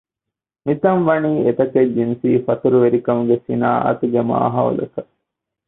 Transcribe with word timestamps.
މިތަން 0.65 1.03
ވަނީ 1.07 1.31
އެތަކެއް 1.45 1.93
ޖިންސީ 1.95 2.29
ފަތުރުވެރިކަމުގެ 2.45 3.35
ޞިނާޢަތުގެ 3.45 4.21
މާހައުލަކަށް 4.29 5.11